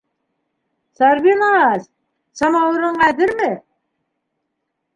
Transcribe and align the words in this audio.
Сәрбиназ, 0.99 1.85
самауырың 2.41 2.99
әҙерме? 3.11 3.53